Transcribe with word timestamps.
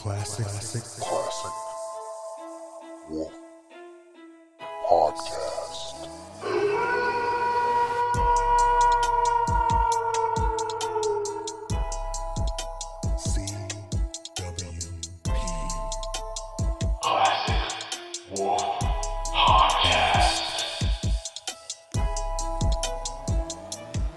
Classic. 0.00 0.46
Classic. 0.46 0.82
Classic 0.82 1.52
Wolf 3.10 3.32
Podcast. 4.88 6.08
CWP. 14.00 15.30
Classic. 17.02 17.60
Wolf. 18.38 18.62
Podcast. 19.34 20.44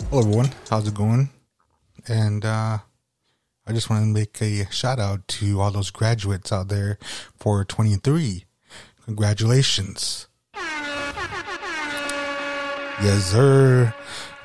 Hello, 0.09 0.19
everyone. 0.21 0.49
How's 0.69 0.87
it 0.87 0.93
going? 0.93 1.29
And 2.07 2.45
uh, 2.45 2.77
I 3.65 3.71
just 3.71 3.89
want 3.89 4.03
to 4.03 4.07
make 4.07 4.41
a 4.41 4.69
shout 4.71 4.99
out 4.99 5.25
to 5.29 5.61
all 5.61 5.71
those 5.71 5.89
graduates 5.89 6.51
out 6.51 6.67
there 6.67 6.97
for 7.37 7.63
23. 7.63 8.43
Congratulations. 9.05 10.27
Yes, 13.01 13.31
sir. 13.31 13.93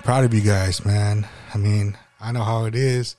Proud 0.04 0.24
of 0.24 0.32
you 0.32 0.40
guys, 0.40 0.84
man. 0.84 1.26
I 1.52 1.58
mean, 1.58 1.98
I 2.20 2.32
know 2.32 2.44
how 2.44 2.64
it 2.64 2.74
is. 2.74 3.16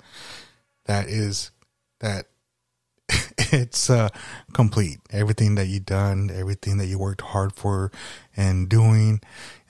That 0.85 1.07
is 1.07 1.51
that 1.99 2.27
it's 3.37 3.89
uh 3.89 4.09
complete. 4.53 4.99
Everything 5.11 5.55
that 5.55 5.67
you 5.67 5.79
done, 5.79 6.31
everything 6.33 6.77
that 6.77 6.87
you 6.87 6.97
worked 6.97 7.21
hard 7.21 7.53
for 7.53 7.91
and 8.35 8.69
doing. 8.69 9.21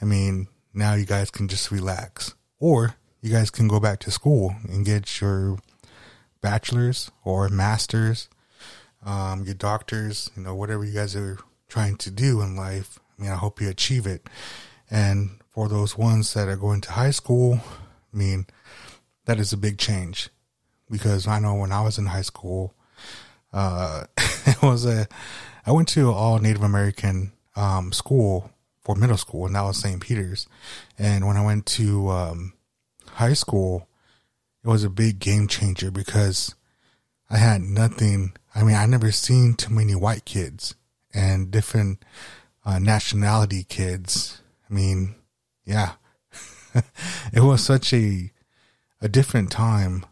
I 0.02 0.06
mean, 0.06 0.48
now 0.74 0.94
you 0.94 1.06
guys 1.06 1.30
can 1.32 1.48
just 1.48 1.72
relax. 1.72 2.36
Or 2.60 2.96
you 3.22 3.32
guys 3.32 3.50
can 3.50 3.68
go 3.68 3.80
back 3.80 4.00
to 4.02 4.12
school 4.12 4.56
and 4.68 4.86
get 4.86 5.22
your 5.22 5.58
bachelor's 6.42 7.12
or 7.24 7.50
master's, 7.50 8.30
um, 9.06 9.44
your 9.44 9.54
doctors, 9.54 10.30
you 10.36 10.44
know, 10.44 10.56
whatever 10.56 10.84
you 10.84 10.94
guys 10.94 11.16
are 11.16 11.40
trying 11.68 11.96
to 11.98 12.12
do 12.12 12.42
in 12.42 12.56
life. 12.56 13.00
I 13.18 13.22
mean, 13.22 13.32
I 13.32 13.36
hope 13.36 13.62
you 13.62 13.70
achieve 13.70 14.06
it. 14.06 14.28
And 14.90 15.40
for 15.52 15.68
those 15.68 15.98
ones 15.98 16.34
that 16.34 16.48
are 16.48 16.56
going 16.56 16.82
to 16.82 16.92
high 16.92 17.12
school, 17.12 17.60
I 18.14 18.18
mean, 18.18 18.48
that 19.26 19.40
is 19.40 19.54
a 19.54 19.58
big 19.58 19.78
change 19.78 20.30
because 20.90 21.28
I 21.28 21.40
know 21.40 21.56
when 21.56 21.72
I 21.72 21.82
was 21.82 21.98
in 21.98 22.08
high 22.08 22.24
school, 22.24 22.74
uh, 23.54 24.06
it 24.18 24.62
was 24.62 24.86
a, 24.86 25.08
I 25.66 25.72
went 25.72 25.88
to 25.90 26.12
all 26.12 26.40
Native 26.40 26.64
American, 26.64 27.34
um, 27.56 27.92
school 27.92 28.52
for 28.82 28.96
middle 28.96 29.18
school 29.18 29.46
and 29.46 29.56
that 29.56 29.62
was 29.62 29.78
St. 29.78 30.02
Peter's. 30.02 30.48
And 30.98 31.28
when 31.28 31.38
I 31.38 31.46
went 31.46 31.66
to, 31.68 32.10
um, 32.10 32.54
high 33.14 33.34
school, 33.34 33.88
it 34.64 34.68
was 34.68 34.84
a 34.84 34.90
big 34.90 35.20
game 35.20 35.48
changer 35.48 35.92
because 35.92 36.56
I 37.30 37.38
had 37.38 37.62
nothing. 37.62 38.34
I 38.54 38.64
mean, 38.64 38.76
I 38.76 38.86
never 38.86 39.12
seen 39.12 39.54
too 39.54 39.74
many 39.74 39.96
white 39.96 40.26
kids 40.26 40.76
and 41.14 41.52
different 41.52 42.04
uh, 42.66 42.80
nationality 42.80 43.64
kids. 43.64 44.42
I 44.70 44.74
mean, 44.74 45.16
yeah, 45.66 45.94
it 47.34 47.42
was 47.42 47.64
such 47.64 47.94
a 47.94 48.32
a 49.02 49.08
different 49.08 49.50
time 49.50 50.06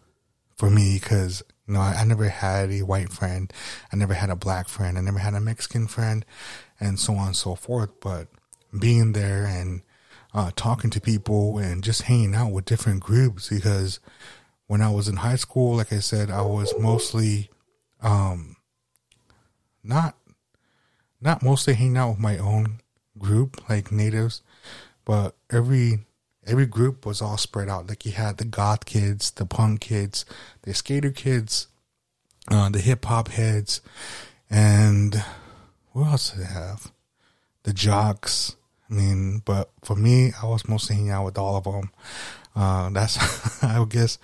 for 0.55 0.69
me 0.69 0.97
because 0.99 1.43
you 1.67 1.73
know 1.73 1.81
I, 1.81 1.97
I 1.99 2.03
never 2.05 2.29
had 2.29 2.71
a 2.71 2.83
white 2.83 3.11
friend, 3.11 3.51
I 3.91 3.95
never 3.95 4.13
had 4.13 4.29
a 4.29 4.35
black 4.35 4.69
friend, 4.69 4.97
I 4.97 5.01
never 5.01 5.19
had 5.19 5.33
a 5.33 5.41
Mexican 5.41 5.87
friend, 5.87 6.25
and 6.79 6.99
so 6.99 7.15
on 7.15 7.27
and 7.27 7.35
so 7.35 7.55
forth. 7.55 7.89
But 7.99 8.27
being 8.77 9.13
there 9.13 9.45
and 9.45 9.81
uh, 10.37 10.51
talking 10.55 10.91
to 10.91 11.01
people 11.01 11.57
and 11.57 11.83
just 11.83 12.03
hanging 12.03 12.35
out 12.35 12.51
with 12.51 12.63
different 12.63 13.01
groups 13.01 13.49
because 13.49 13.99
when 14.67 14.83
I 14.83 14.89
was 14.91 15.07
in 15.07 15.15
high 15.15 15.35
school, 15.35 15.77
like 15.77 15.91
I 15.91 15.97
said, 15.97 16.29
I 16.29 16.43
was 16.43 16.71
mostly 16.77 17.49
um, 18.01 18.55
not 19.83 20.15
not 21.19 21.41
mostly 21.41 21.73
hanging 21.73 21.97
out 21.97 22.11
with 22.11 22.19
my 22.19 22.37
own 22.37 22.81
group 23.17 23.67
like 23.67 23.91
natives, 23.91 24.43
but 25.05 25.35
every 25.49 26.05
every 26.45 26.67
group 26.67 27.03
was 27.03 27.19
all 27.19 27.37
spread 27.37 27.67
out. 27.67 27.87
Like 27.89 28.05
you 28.05 28.11
had 28.11 28.37
the 28.37 28.45
goth 28.45 28.85
kids, 28.85 29.31
the 29.31 29.45
punk 29.47 29.81
kids, 29.81 30.23
the 30.61 30.73
skater 30.75 31.09
kids, 31.09 31.65
uh, 32.47 32.69
the 32.69 32.79
hip 32.79 33.05
hop 33.05 33.29
heads, 33.29 33.81
and 34.51 35.23
what 35.93 36.09
else 36.09 36.29
did 36.29 36.41
they 36.41 36.53
have? 36.53 36.91
The 37.63 37.73
jocks. 37.73 38.55
I 38.89 38.93
mean, 38.93 39.41
but 39.43 39.69
for 39.83 39.95
me, 39.95 40.31
I 40.41 40.45
was 40.45 40.67
mostly 40.67 40.95
hanging 40.95 41.11
out 41.11 41.25
with 41.25 41.37
all 41.37 41.57
of 41.57 41.63
them. 41.65 41.91
Uh, 42.55 42.89
that's, 42.89 43.17
I 43.63 43.83
guess, 43.87 44.17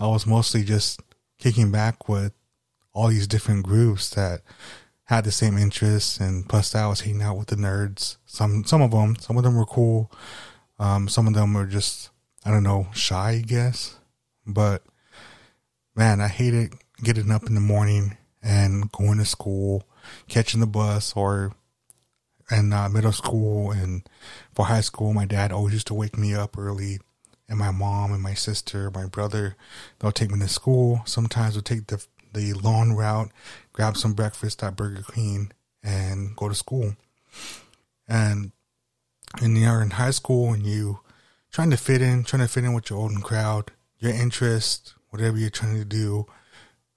I 0.00 0.06
was 0.06 0.26
mostly 0.26 0.64
just 0.64 1.00
kicking 1.38 1.70
back 1.70 2.08
with 2.08 2.32
all 2.92 3.08
these 3.08 3.28
different 3.28 3.64
groups 3.64 4.10
that 4.10 4.40
had 5.04 5.24
the 5.24 5.32
same 5.32 5.56
interests, 5.56 6.18
and 6.18 6.46
plus, 6.48 6.74
I 6.74 6.86
was 6.86 7.00
hanging 7.00 7.22
out 7.22 7.38
with 7.38 7.48
the 7.48 7.56
nerds. 7.56 8.16
Some, 8.26 8.64
some 8.64 8.82
of 8.82 8.90
them, 8.90 9.16
some 9.16 9.38
of 9.38 9.44
them 9.44 9.56
were 9.56 9.64
cool. 9.64 10.10
Um, 10.78 11.08
some 11.08 11.26
of 11.26 11.34
them 11.34 11.54
were 11.54 11.66
just, 11.66 12.10
I 12.44 12.50
don't 12.50 12.62
know, 12.62 12.88
shy, 12.92 13.30
I 13.30 13.40
guess. 13.40 13.96
But 14.46 14.82
man, 15.94 16.20
I 16.20 16.28
hated 16.28 16.74
getting 17.02 17.30
up 17.30 17.46
in 17.46 17.54
the 17.54 17.60
morning 17.60 18.16
and 18.42 18.90
going 18.92 19.18
to 19.18 19.24
school, 19.24 19.88
catching 20.28 20.60
the 20.60 20.66
bus, 20.66 21.14
or 21.16 21.52
in 22.50 22.72
uh, 22.72 22.88
middle 22.88 23.12
school 23.12 23.70
and 23.70 24.08
for 24.54 24.66
high 24.66 24.80
school, 24.80 25.12
my 25.12 25.26
dad 25.26 25.52
always 25.52 25.74
used 25.74 25.86
to 25.88 25.94
wake 25.94 26.16
me 26.16 26.34
up 26.34 26.56
early, 26.58 26.98
and 27.48 27.58
my 27.58 27.70
mom 27.70 28.12
and 28.12 28.22
my 28.22 28.34
sister, 28.34 28.90
my 28.90 29.06
brother, 29.06 29.56
they'll 29.98 30.12
take 30.12 30.30
me 30.30 30.38
to 30.40 30.48
school. 30.48 31.02
Sometimes 31.04 31.54
we'll 31.54 31.62
take 31.62 31.86
the 31.86 32.04
the 32.32 32.52
long 32.52 32.92
route, 32.92 33.30
grab 33.72 33.96
some 33.96 34.12
breakfast 34.12 34.62
at 34.62 34.76
Burger 34.76 35.02
King, 35.14 35.50
and 35.82 36.36
go 36.36 36.48
to 36.48 36.54
school. 36.54 36.94
And 38.06 38.52
when 39.40 39.56
you're 39.56 39.82
in 39.82 39.90
high 39.90 40.10
school 40.10 40.52
and 40.52 40.66
you 40.66 41.00
trying 41.50 41.70
to 41.70 41.76
fit 41.76 42.02
in, 42.02 42.24
trying 42.24 42.42
to 42.42 42.48
fit 42.48 42.64
in 42.64 42.74
with 42.74 42.90
your 42.90 43.00
own 43.00 43.20
crowd, 43.20 43.70
your 43.98 44.12
interest, 44.12 44.94
whatever 45.10 45.38
you're 45.38 45.50
trying 45.50 45.76
to 45.76 45.84
do, 45.84 46.26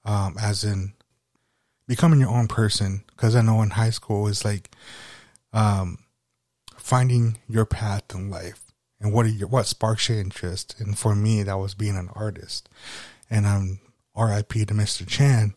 um, 0.04 0.36
as 0.40 0.64
in 0.64 0.92
becoming 1.86 2.20
your 2.20 2.30
own 2.30 2.48
person. 2.48 3.04
Because 3.08 3.34
I 3.36 3.42
know 3.42 3.62
in 3.62 3.70
high 3.70 3.90
school 3.90 4.26
is 4.26 4.44
like 4.44 4.70
um, 5.52 5.98
finding 6.76 7.38
your 7.48 7.64
path 7.64 8.04
in 8.14 8.30
life 8.30 8.72
and 9.00 9.12
what 9.12 9.26
are 9.26 9.30
your 9.30 9.48
what 9.48 9.66
sparks 9.66 10.08
your 10.08 10.18
interest. 10.18 10.76
And 10.78 10.98
for 10.98 11.14
me, 11.14 11.42
that 11.42 11.58
was 11.58 11.74
being 11.74 11.96
an 11.96 12.08
artist. 12.14 12.68
And 13.28 13.46
I'm 13.46 13.80
R.I.P. 14.14 14.66
to 14.66 14.74
Mr. 14.74 15.06
Chan. 15.06 15.54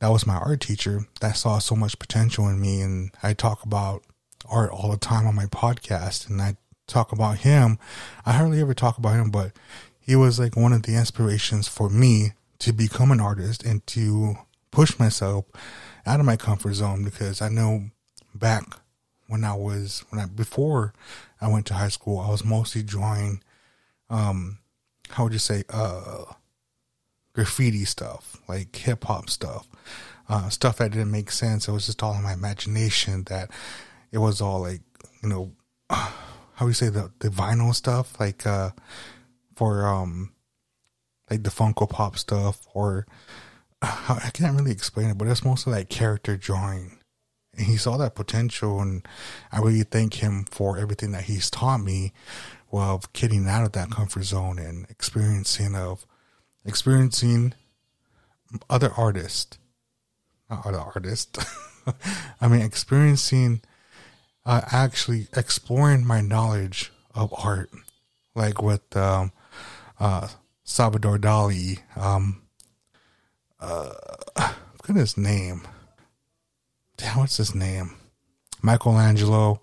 That 0.00 0.08
was 0.08 0.26
my 0.26 0.36
art 0.36 0.60
teacher 0.60 1.06
that 1.20 1.36
saw 1.36 1.58
so 1.58 1.74
much 1.74 1.98
potential 1.98 2.48
in 2.48 2.60
me, 2.60 2.80
and 2.80 3.10
I 3.22 3.34
talk 3.34 3.64
about 3.64 4.04
art 4.48 4.70
all 4.70 4.90
the 4.90 4.96
time 4.96 5.26
on 5.26 5.34
my 5.34 5.46
podcast, 5.46 6.28
and 6.28 6.40
I 6.40 6.56
talk 6.86 7.10
about 7.12 7.38
him. 7.38 7.78
I 8.24 8.32
hardly 8.32 8.60
ever 8.60 8.74
talk 8.74 8.96
about 8.96 9.14
him, 9.14 9.30
but 9.30 9.52
he 10.00 10.14
was 10.14 10.38
like 10.38 10.56
one 10.56 10.72
of 10.72 10.84
the 10.84 10.94
inspirations 10.94 11.68
for 11.68 11.90
me 11.90 12.32
to 12.60 12.72
become 12.72 13.10
an 13.10 13.20
artist 13.20 13.64
and 13.64 13.86
to 13.88 14.36
push 14.70 14.98
myself 14.98 15.44
out 16.06 16.20
of 16.20 16.26
my 16.26 16.36
comfort 16.36 16.74
zone 16.74 17.04
because 17.04 17.42
I 17.42 17.48
know 17.48 17.90
back 18.34 18.64
when 19.28 19.44
I 19.44 19.54
was 19.54 20.04
when 20.08 20.20
I 20.20 20.26
before 20.26 20.92
I 21.40 21.48
went 21.48 21.66
to 21.66 21.74
high 21.74 21.88
school, 21.88 22.18
I 22.18 22.30
was 22.30 22.44
mostly 22.44 22.82
drawing 22.82 23.42
um 24.10 24.58
how 25.10 25.24
would 25.24 25.32
you 25.32 25.38
say 25.38 25.62
uh 25.70 26.24
graffiti 27.34 27.84
stuff, 27.84 28.38
like 28.48 28.74
hip 28.74 29.04
hop 29.04 29.30
stuff. 29.30 29.68
Uh 30.28 30.48
stuff 30.48 30.78
that 30.78 30.90
didn't 30.90 31.10
make 31.10 31.30
sense. 31.30 31.68
It 31.68 31.72
was 31.72 31.86
just 31.86 32.02
all 32.02 32.14
in 32.14 32.22
my 32.22 32.32
imagination 32.32 33.24
that 33.24 33.50
it 34.10 34.18
was 34.18 34.40
all 34.40 34.60
like, 34.60 34.80
you 35.22 35.28
know, 35.28 35.52
how 35.90 36.64
do 36.64 36.66
you 36.66 36.72
say 36.72 36.88
the 36.88 37.12
the 37.20 37.28
vinyl 37.28 37.74
stuff 37.74 38.18
like 38.18 38.46
uh 38.46 38.70
for 39.54 39.86
um 39.86 40.32
like 41.30 41.42
the 41.42 41.50
Funko 41.50 41.88
Pop 41.88 42.16
stuff 42.16 42.66
or 42.72 43.06
I 43.82 44.30
can't 44.32 44.58
really 44.58 44.72
explain 44.72 45.10
it, 45.10 45.18
but 45.18 45.28
it's 45.28 45.44
mostly 45.44 45.74
like 45.74 45.90
character 45.90 46.36
drawing 46.36 46.97
and 47.58 47.66
he 47.66 47.76
saw 47.76 47.96
that 47.96 48.14
potential 48.14 48.80
and 48.80 49.06
i 49.52 49.58
really 49.58 49.82
thank 49.82 50.14
him 50.14 50.44
for 50.50 50.78
everything 50.78 51.12
that 51.12 51.24
he's 51.24 51.50
taught 51.50 51.78
me 51.78 52.12
of 52.72 53.12
getting 53.12 53.48
out 53.48 53.64
of 53.64 53.72
that 53.72 53.90
comfort 53.90 54.24
zone 54.24 54.58
and 54.58 54.86
experiencing 54.90 55.74
of 55.74 56.06
experiencing 56.64 57.54
other 58.68 58.92
artists. 58.96 59.58
Not 60.50 60.66
other 60.66 60.78
artists. 60.78 61.38
I 62.40 62.48
mean 62.48 62.60
experiencing 62.60 63.62
uh, 64.44 64.62
actually 64.70 65.28
exploring 65.36 66.06
my 66.06 66.20
knowledge 66.20 66.92
of 67.14 67.32
art. 67.36 67.70
Like 68.34 68.62
with 68.62 68.96
um, 68.96 69.32
uh, 69.98 70.28
salvador 70.64 71.18
dali 71.18 71.80
um, 71.96 72.42
uh, 73.60 73.92
his 74.94 75.18
name 75.18 75.62
damn, 76.98 77.18
what's 77.18 77.38
his 77.38 77.54
name? 77.54 77.94
Michelangelo 78.62 79.62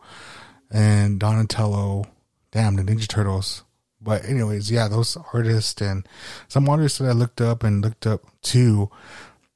and 0.71 1.19
Donatello. 1.19 2.05
Damn, 2.51 2.77
the 2.77 2.83
Ninja 2.83 3.07
Turtles. 3.07 3.63
But 4.01 4.25
anyways, 4.25 4.71
yeah, 4.71 4.87
those 4.87 5.17
artists 5.33 5.81
and 5.81 6.07
some 6.47 6.67
artists 6.67 6.99
that 6.99 7.09
I 7.09 7.11
looked 7.11 7.41
up 7.41 7.63
and 7.63 7.83
looked 7.83 8.07
up 8.07 8.21
to, 8.43 8.89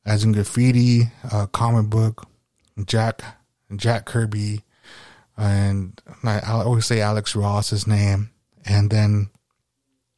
as 0.05 0.23
in 0.23 0.33
graffiti, 0.33 1.11
uh, 1.31 1.47
comic 1.47 1.89
book, 1.89 2.27
Jack 2.85 3.21
Jack 3.75 4.05
Kirby, 4.05 4.63
and 5.37 6.01
I, 6.23 6.39
I 6.39 6.51
always 6.63 6.85
say 6.85 7.01
Alex 7.01 7.35
Ross's 7.35 7.85
name, 7.85 8.31
and 8.65 8.89
then 8.89 9.29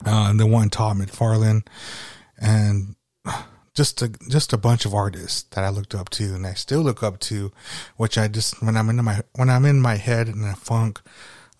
uh, 0.05 0.33
the 0.33 0.47
one 0.47 0.69
Todd 0.69 0.97
McFarlane, 0.97 1.67
and 2.37 2.95
just 3.81 4.03
a 4.03 4.09
just 4.29 4.53
a 4.53 4.59
bunch 4.59 4.85
of 4.85 4.93
artists 4.93 5.41
that 5.55 5.63
I 5.63 5.69
looked 5.69 5.95
up 5.95 6.09
to, 6.11 6.35
and 6.35 6.45
I 6.45 6.53
still 6.53 6.81
look 6.81 7.01
up 7.01 7.19
to, 7.21 7.51
which 7.97 8.15
I 8.15 8.27
just 8.27 8.61
when 8.61 8.77
I'm 8.77 8.91
in 8.91 9.03
my 9.03 9.21
when 9.33 9.49
I'm 9.49 9.65
in 9.65 9.81
my 9.81 9.95
head 9.95 10.27
in 10.29 10.43
a 10.43 10.55
funk, 10.55 11.01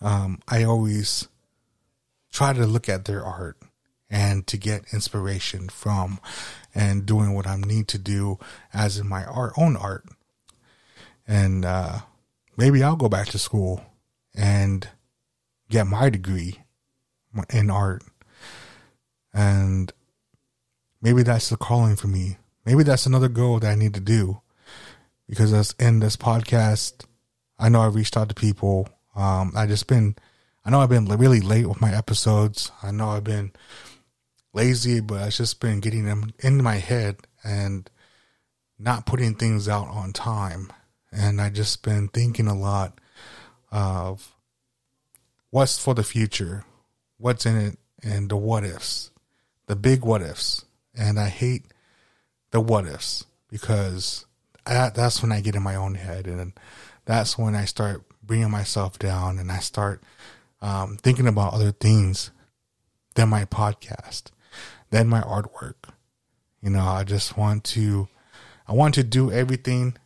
um, 0.01 0.39
I 0.47 0.63
always 0.63 1.27
try 2.31 2.53
to 2.53 2.67
look 2.67 2.87
at 2.87 3.05
their 3.05 3.25
art 3.25 3.57
and 4.07 4.45
to 4.45 4.57
get 4.57 4.93
inspiration 4.93 5.67
from 5.67 6.19
and 6.75 7.07
doing 7.07 7.33
what 7.33 7.47
I 7.47 7.55
need 7.55 7.87
to 7.87 7.97
do 7.97 8.37
as 8.71 8.99
in 8.99 9.09
my 9.09 9.25
art 9.25 9.53
own 9.57 9.75
art. 9.75 10.05
And 11.27 11.65
uh, 11.65 12.01
maybe 12.55 12.83
I'll 12.83 12.95
go 12.95 13.09
back 13.09 13.29
to 13.29 13.39
school 13.39 13.83
and 14.35 14.87
get 15.71 15.87
my 15.87 16.11
degree 16.11 16.59
in 17.49 17.71
art. 17.71 18.03
And 19.33 19.91
maybe 21.01 21.23
that's 21.23 21.49
the 21.49 21.57
calling 21.57 21.95
for 21.95 22.07
me. 22.07 22.37
Maybe 22.65 22.83
that's 22.83 23.05
another 23.05 23.29
goal 23.29 23.59
that 23.59 23.71
I 23.71 23.75
need 23.75 23.93
to 23.95 23.99
do. 23.99 24.41
Because 25.27 25.53
as 25.53 25.75
in 25.79 25.99
this 25.99 26.17
podcast, 26.17 27.05
I 27.57 27.69
know 27.69 27.81
I've 27.81 27.95
reached 27.95 28.17
out 28.17 28.29
to 28.29 28.35
people. 28.35 28.89
Um, 29.15 29.53
I 29.55 29.65
just 29.65 29.87
been, 29.87 30.15
I 30.65 30.69
know 30.69 30.81
I've 30.81 30.89
been 30.89 31.05
really 31.05 31.41
late 31.41 31.67
with 31.67 31.81
my 31.81 31.95
episodes. 31.95 32.71
I 32.83 32.91
know 32.91 33.09
I've 33.09 33.23
been 33.23 33.51
lazy, 34.53 34.99
but 34.99 35.27
it's 35.27 35.37
just 35.37 35.59
been 35.59 35.79
getting 35.79 36.05
them 36.05 36.33
in 36.39 36.61
my 36.61 36.75
head 36.75 37.17
and 37.43 37.89
not 38.77 39.05
putting 39.05 39.35
things 39.35 39.69
out 39.69 39.87
on 39.87 40.11
time. 40.11 40.71
And 41.11 41.41
I 41.41 41.49
just 41.49 41.83
been 41.83 42.07
thinking 42.07 42.47
a 42.47 42.57
lot 42.57 42.99
of 43.71 44.33
what's 45.49 45.77
for 45.77 45.93
the 45.93 46.03
future, 46.03 46.65
what's 47.17 47.45
in 47.45 47.57
it, 47.57 47.77
and 48.03 48.29
the 48.29 48.35
what 48.35 48.63
ifs, 48.63 49.11
the 49.67 49.75
big 49.75 50.03
what 50.03 50.21
ifs. 50.21 50.65
And 50.95 51.19
I 51.19 51.29
hate 51.29 51.65
the 52.51 52.59
what 52.59 52.85
ifs 52.85 53.25
because 53.49 54.25
that, 54.65 54.95
that's 54.95 55.21
when 55.21 55.31
I 55.31 55.41
get 55.41 55.55
in 55.55 55.63
my 55.63 55.75
own 55.75 55.95
head. 55.95 56.27
And 56.27 56.53
that's 57.05 57.37
when 57.37 57.55
I 57.55 57.65
start 57.65 58.03
bringing 58.23 58.51
myself 58.51 58.99
down 58.99 59.39
and 59.39 59.51
I 59.51 59.59
start 59.59 60.03
um, 60.61 60.97
thinking 60.97 61.27
about 61.27 61.53
other 61.53 61.71
things 61.71 62.31
than 63.15 63.29
my 63.29 63.45
podcast 63.45 64.31
than 64.91 65.07
my 65.07 65.21
artwork. 65.21 65.89
You 66.61 66.69
know, 66.69 66.85
I 66.85 67.03
just 67.03 67.37
want 67.37 67.63
to, 67.65 68.07
I 68.67 68.73
want 68.73 68.93
to 68.95 69.03
do 69.03 69.31
everything 69.31 69.97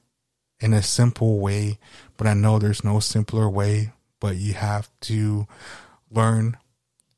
in 0.60 0.74
a 0.74 0.82
simple 0.82 1.40
way, 1.40 1.80
but 2.16 2.28
I 2.28 2.34
know 2.34 2.58
there's 2.58 2.84
no 2.84 3.02
simpler 3.02 3.50
way, 3.50 3.92
but 4.22 4.38
you 4.38 4.54
have 4.54 4.90
to 5.02 5.48
learn 6.10 6.58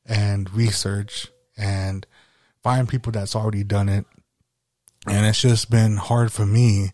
and 0.05 0.51
research 0.51 1.27
and 1.55 2.07
find 2.67 2.89
people 2.89 3.13
that's 3.13 3.33
already 3.33 3.63
done 3.63 3.87
it. 3.87 4.05
And 5.07 5.25
it's 5.25 5.41
just 5.41 5.71
been 5.71 5.95
hard 5.95 6.33
for 6.33 6.45
me 6.45 6.91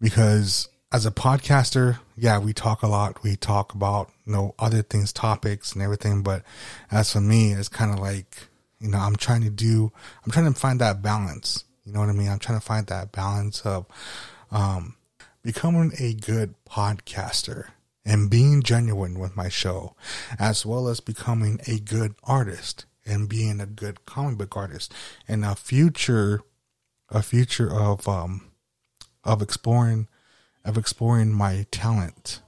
because 0.00 0.68
as 0.92 1.04
a 1.04 1.10
podcaster, 1.10 1.98
yeah, 2.16 2.38
we 2.38 2.52
talk 2.52 2.84
a 2.84 2.86
lot. 2.86 3.24
We 3.24 3.34
talk 3.34 3.74
about, 3.74 4.12
you 4.24 4.32
know, 4.32 4.54
other 4.60 4.82
things, 4.82 5.12
topics 5.12 5.72
and 5.72 5.82
everything. 5.82 6.22
But 6.22 6.44
as 6.88 7.12
for 7.12 7.20
me, 7.20 7.50
it's 7.50 7.68
kind 7.68 7.92
of 7.92 7.98
like, 7.98 8.46
you 8.78 8.88
know, 8.88 8.98
I'm 8.98 9.16
trying 9.16 9.42
to 9.42 9.50
do, 9.50 9.90
I'm 10.24 10.30
trying 10.30 10.54
to 10.54 10.60
find 10.60 10.80
that 10.80 11.02
balance. 11.02 11.64
You 11.84 11.92
know 11.92 11.98
what 11.98 12.08
I 12.08 12.12
mean? 12.12 12.28
I'm 12.28 12.38
trying 12.38 12.60
to 12.60 12.64
find 12.64 12.86
that 12.86 13.10
balance 13.10 13.62
of 13.62 13.86
um, 14.52 14.94
becoming 15.42 15.94
a 15.98 16.14
good 16.14 16.54
podcaster 16.64 17.70
and 18.04 18.30
being 18.30 18.62
genuine 18.62 19.18
with 19.18 19.34
my 19.34 19.48
show, 19.48 19.96
as 20.38 20.64
well 20.64 20.86
as 20.86 21.00
becoming 21.00 21.58
a 21.66 21.80
good 21.80 22.14
artist 22.22 22.84
and 23.06 23.28
being 23.28 23.60
a 23.60 23.66
good 23.66 24.04
comic 24.06 24.38
book 24.38 24.56
artist, 24.56 24.92
and 25.28 25.44
a 25.44 25.54
future, 25.54 26.42
a 27.08 27.22
future 27.22 27.72
of 27.72 28.08
um, 28.08 28.50
of 29.24 29.42
exploring, 29.42 30.08
of 30.64 30.76
exploring 30.76 31.32
my 31.32 31.66
talent 31.70 32.40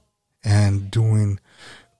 and 0.43 0.89
doing 0.89 1.39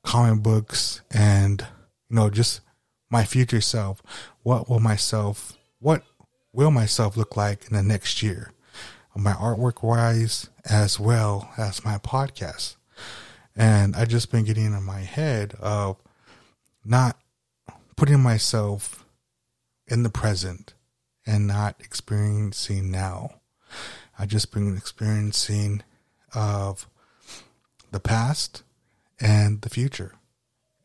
comic 0.03 0.41
books 0.41 1.01
and 1.11 1.65
you 2.09 2.15
know 2.15 2.29
just 2.29 2.61
my 3.09 3.23
future 3.23 3.61
self. 3.61 4.01
What 4.43 4.69
will 4.69 4.79
myself, 4.79 5.57
what 5.79 6.03
will 6.53 6.71
myself 6.71 7.17
look 7.17 7.35
like 7.35 7.67
in 7.67 7.75
the 7.75 7.83
next 7.83 8.21
year? 8.21 8.51
My 9.15 9.33
artwork 9.33 9.83
wise, 9.83 10.49
as 10.69 10.99
well 10.99 11.51
as 11.57 11.83
my 11.83 11.97
podcast. 11.97 12.77
And 13.55 13.95
I 13.95 14.05
just 14.05 14.31
been 14.31 14.45
getting 14.45 14.65
in 14.65 14.83
my 14.83 15.01
head 15.01 15.55
of 15.59 15.97
not 16.85 17.17
putting 17.99 18.23
myself 18.23 19.03
in 19.85 20.03
the 20.03 20.09
present 20.09 20.73
and 21.27 21.45
not 21.45 21.75
experiencing 21.81 22.89
now. 22.89 23.29
I 24.17 24.25
just 24.25 24.53
been 24.53 24.77
experiencing 24.77 25.83
of 26.33 26.87
the 27.91 27.99
past 27.99 28.63
and 29.19 29.61
the 29.63 29.69
future 29.69 30.13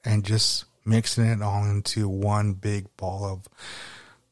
and 0.04 0.24
just 0.24 0.64
mixing 0.84 1.26
it 1.26 1.40
all 1.40 1.64
into 1.64 2.08
one 2.08 2.54
big 2.54 2.86
ball 2.96 3.24
of 3.24 3.46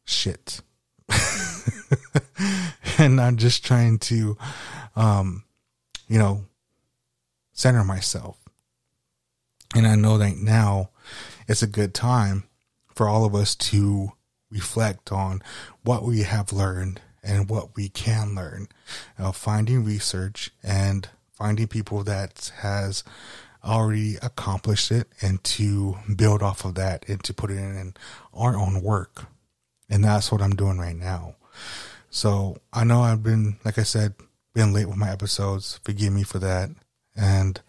shit. 0.05 0.61
and 2.99 3.21
I'm 3.21 3.37
just 3.37 3.65
trying 3.65 4.01
to, 4.01 4.37
um, 4.97 5.45
you 6.09 6.19
know, 6.19 6.47
center 7.53 7.85
myself. 7.85 8.39
And 9.73 9.87
I 9.87 9.95
know 9.95 10.19
that 10.19 10.37
now 10.37 10.91
it's 11.47 11.63
a 11.63 11.69
good 11.69 11.95
time 11.95 12.49
for 12.95 13.09
all 13.09 13.25
of 13.25 13.35
us 13.35 13.55
to 13.55 14.13
reflect 14.51 15.11
on 15.11 15.43
what 15.83 16.05
we 16.05 16.21
have 16.23 16.53
learned 16.53 17.01
and 17.23 17.49
what 17.49 17.77
we 17.77 17.89
can 17.89 18.35
learn. 18.35 18.69
Uh, 19.19 19.33
finding 19.33 19.85
research 19.85 20.51
and 20.63 21.09
finding 21.33 21.67
people 21.67 22.05
that 22.05 22.53
has 22.59 23.03
already 23.65 24.17
accomplished 24.23 24.91
it 24.91 25.09
and 25.21 25.43
to 25.45 25.97
build 26.17 26.43
off 26.43 26.65
of 26.65 26.75
that 26.75 27.09
and 27.09 27.23
to 27.25 27.33
put 27.33 27.51
it 27.51 27.57
in 27.57 27.95
our 28.35 28.57
own 28.57 28.83
work. 28.83 29.27
And 29.89 30.05
that's 30.05 30.33
what 30.33 30.43
I'm 30.43 30.57
doing 30.57 30.79
right 30.79 30.97
now. 30.97 31.37
So 32.11 32.59
I 32.73 32.85
know 32.85 33.03
I've 33.03 33.23
been, 33.23 33.57
like 33.65 33.79
I 33.79 33.85
said, 33.85 34.15
been 34.55 34.73
late 34.73 34.87
with 34.87 34.97
my 34.97 35.11
episodes. 35.11 35.81
Forgive 35.85 36.13
me 36.13 36.25
for 36.25 36.39
that. 36.41 36.71
And 37.17 37.61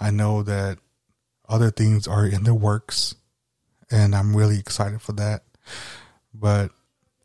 I 0.00 0.10
know 0.10 0.42
that 0.42 0.78
other 1.48 1.70
things 1.70 2.06
are 2.06 2.26
in 2.26 2.44
the 2.44 2.54
works 2.54 3.14
and 3.92 4.14
I'm 4.14 4.36
really 4.36 4.58
excited 4.58 5.02
for 5.02 5.12
that. 5.12 5.42
But 6.34 6.70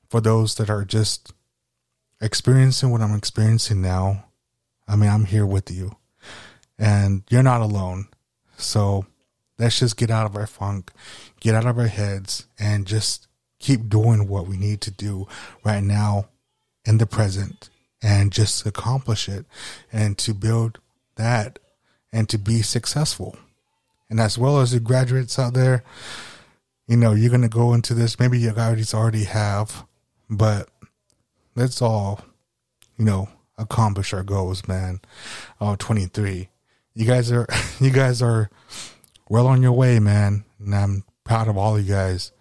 for 0.10 0.22
those 0.22 0.56
that 0.56 0.70
are 0.70 0.86
just 0.86 1.34
experiencing 2.22 2.92
what 2.92 3.02
I'm 3.02 3.16
experiencing 3.16 3.82
now, 3.82 4.26
I 4.88 4.96
mean, 4.96 5.10
I'm 5.10 5.26
here 5.26 5.46
with 5.46 5.72
you 5.72 5.96
and 6.78 7.24
you're 7.30 7.44
not 7.44 7.62
alone. 7.62 8.08
So 8.58 9.06
let's 9.58 9.80
just 9.80 9.98
get 9.98 10.12
out 10.12 10.26
of 10.26 10.36
our 10.36 10.48
funk, 10.48 10.92
get 11.40 11.56
out 11.56 11.66
of 11.66 11.78
our 11.78 11.88
heads, 11.88 12.48
and 12.60 12.86
just 12.86 13.28
keep 13.60 13.90
doing 13.90 14.28
what 14.28 14.48
we 14.48 14.58
need 14.58 14.82
to 14.82 14.92
do 14.92 15.28
right 15.64 15.84
now 15.84 16.30
in 16.86 16.98
the 16.98 17.06
present 17.06 17.70
and 18.02 18.32
just 18.32 18.66
accomplish 18.66 19.28
it 19.28 19.46
and 19.92 20.18
to 20.20 20.34
build 20.34 20.80
that 21.16 21.60
and 22.12 22.30
to 22.30 22.38
be 22.38 22.62
successful. 22.62 23.36
And 24.10 24.20
as 24.20 24.38
well 24.38 24.60
as 24.60 24.72
the 24.72 24.80
graduates 24.80 25.38
out 25.38 25.54
there, 25.54 25.84
you 26.88 26.98
know, 26.98 27.14
you're 27.14 27.30
going 27.30 27.42
to 27.42 27.50
go 27.50 27.74
into 27.74 27.94
this. 27.94 28.20
Maybe 28.20 28.40
you 28.40 28.52
guys 28.54 28.94
already 28.94 29.26
have, 29.26 29.86
but 30.30 30.70
let's 31.56 31.82
all, 31.82 32.22
you 32.98 33.06
know, 33.06 33.30
accomplish 33.58 34.14
our 34.14 34.24
goals, 34.24 34.68
man. 34.68 35.02
Oh, 35.60 35.76
23 35.78 36.50
you 36.98 37.06
guys 37.06 37.32
are 37.32 37.48
you 37.80 37.92
guys 37.92 38.22
are 38.22 38.50
well 39.30 39.48
on 39.48 39.62
your 39.62 39.72
way, 39.72 40.00
man. 40.00 40.44
And 40.60 40.76
I'm 40.76 41.04
proud 41.24 41.48
of 41.48 41.58
all 41.58 41.80
you 41.80 41.94
guys. 41.94 42.32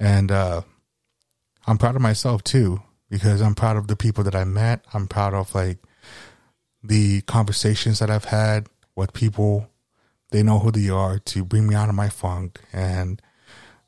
And 0.00 0.32
uh 0.32 0.62
I'm 1.66 1.78
proud 1.78 1.94
of 1.94 2.02
myself 2.02 2.42
too, 2.42 2.82
because 3.08 3.40
I'm 3.40 3.54
proud 3.54 3.76
of 3.76 3.86
the 3.86 3.94
people 3.94 4.24
that 4.24 4.34
I 4.34 4.44
met. 4.44 4.84
I'm 4.94 5.06
proud 5.06 5.34
of 5.34 5.54
like 5.54 5.78
the 6.82 7.20
conversations 7.22 8.00
that 8.00 8.10
I've 8.10 8.24
had 8.24 8.66
with 8.96 9.12
people. 9.12 9.68
They 10.30 10.42
know 10.42 10.58
who 10.58 10.70
they 10.72 10.88
are 10.88 11.18
to 11.18 11.44
bring 11.44 11.68
me 11.68 11.74
out 11.74 11.90
of 11.90 11.94
my 11.94 12.08
funk 12.08 12.60
and 12.72 13.20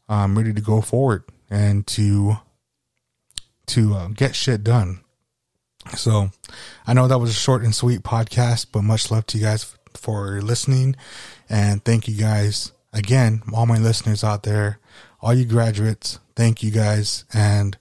I'm 0.09 0.37
ready 0.37 0.53
to 0.53 0.61
go 0.61 0.81
forward 0.81 1.25
and 1.51 1.87
to 1.89 2.37
to 3.67 3.95
uh, 3.95 4.09
get 4.09 4.35
shit 4.35 4.63
done. 4.63 5.01
So 5.97 6.31
I 6.87 6.95
know 6.95 7.09
that 7.09 7.19
was 7.19 7.31
a 7.31 7.35
short 7.35 7.63
and 7.63 7.75
sweet 7.75 8.03
podcast, 8.03 8.67
but 8.73 8.83
much 8.83 9.11
love 9.11 9.27
to 9.27 9.39
you 9.39 9.45
guys 9.45 9.77
for 9.95 10.41
listening. 10.41 10.97
And 11.49 11.85
thank 11.85 12.09
you 12.09 12.17
guys 12.17 12.73
again, 12.93 13.43
all 13.53 13.67
my 13.67 13.79
listeners 13.79 14.25
out 14.25 14.43
there, 14.45 14.79
all 15.21 15.35
you 15.35 15.45
graduates. 15.45 16.19
Thank 16.37 16.63
you 16.63 16.71
guys. 16.71 17.25
And 17.33 17.77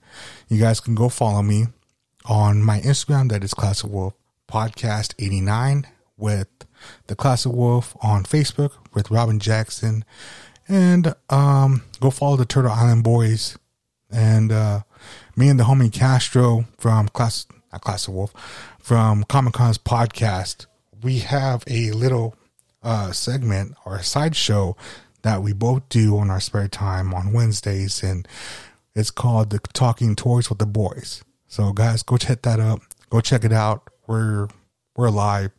you 0.48 0.60
guys 0.60 0.80
can 0.80 0.94
go 0.94 1.08
follow 1.08 1.42
me 1.42 1.66
on 2.26 2.62
my 2.62 2.80
Instagram. 2.80 3.30
That 3.30 3.44
is 3.44 3.54
Classic 3.54 3.90
Wolf 3.90 4.14
Podcast 4.48 5.14
89 5.18 5.86
with 6.16 6.48
the 7.06 7.16
Classic 7.16 7.52
Wolf 7.52 7.96
on 8.02 8.24
Facebook 8.24 8.72
with 8.92 9.10
Robin 9.10 9.38
Jackson. 9.38 10.04
And 10.68 11.14
um, 11.28 11.82
go 12.00 12.10
follow 12.10 12.36
the 12.36 12.44
Turtle 12.44 12.70
Island 12.70 13.04
Boys. 13.04 13.58
And 14.10 14.52
uh, 14.52 14.80
me 15.36 15.48
and 15.48 15.58
the 15.58 15.64
homie 15.64 15.92
Castro 15.92 16.66
from 16.78 17.08
Class, 17.08 17.46
not 17.72 17.82
Classic 17.82 18.12
Wolf, 18.12 18.32
from 18.78 19.24
Comickahns 19.24 19.78
podcast. 19.78 20.66
We 21.02 21.18
have 21.18 21.64
a 21.66 21.90
little 21.90 22.36
uh, 22.82 23.12
segment 23.12 23.74
or 23.84 23.96
a 23.96 24.02
sideshow 24.02 24.76
that 25.22 25.42
we 25.42 25.52
both 25.52 25.88
do 25.88 26.18
on 26.18 26.30
our 26.30 26.40
spare 26.40 26.68
time 26.68 27.12
on 27.12 27.32
Wednesdays. 27.32 28.02
And 28.02 28.26
it's 28.94 29.10
called 29.10 29.50
the 29.50 29.58
Talking 29.72 30.14
Toys 30.14 30.48
with 30.48 30.58
the 30.58 30.66
Boys. 30.66 31.24
So 31.48 31.72
guys, 31.72 32.02
go 32.02 32.16
check 32.16 32.42
that 32.42 32.60
up. 32.60 32.80
Go 33.10 33.20
check 33.20 33.44
it 33.44 33.52
out. 33.52 33.88
We're 34.06 34.48
we're 34.96 35.10
live. 35.10 35.50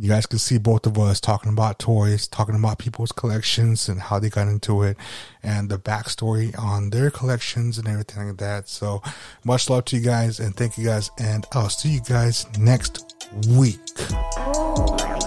You 0.00 0.08
guys 0.08 0.24
can 0.24 0.38
see 0.38 0.56
both 0.56 0.86
of 0.86 0.98
us 0.98 1.20
talking 1.20 1.52
about 1.52 1.78
toys, 1.78 2.26
talking 2.26 2.54
about 2.54 2.78
people's 2.78 3.12
collections 3.12 3.86
and 3.86 4.00
how 4.00 4.18
they 4.18 4.30
got 4.30 4.48
into 4.48 4.82
it, 4.82 4.96
and 5.42 5.68
the 5.68 5.76
backstory 5.78 6.58
on 6.58 6.88
their 6.88 7.10
collections 7.10 7.76
and 7.76 7.86
everything 7.86 8.28
like 8.28 8.38
that. 8.38 8.66
So 8.66 9.02
much 9.44 9.68
love 9.68 9.84
to 9.86 9.96
you 9.98 10.02
guys 10.02 10.40
and 10.40 10.56
thank 10.56 10.78
you 10.78 10.86
guys, 10.86 11.10
and 11.18 11.44
I'll 11.52 11.68
see 11.68 11.90
you 11.90 12.00
guys 12.00 12.46
next 12.58 13.26
week. 13.46 13.78
Oh 14.38 15.19